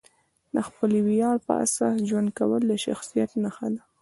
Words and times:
د 0.53 0.55
خپلې 0.67 0.99
ویاړ 1.07 1.35
پر 1.45 1.55
اساس 1.65 1.95
ژوند 2.09 2.29
کول 2.39 2.61
د 2.67 2.73
شخصیت 2.85 3.31
نښه 3.43 3.67
ده. 3.73 3.81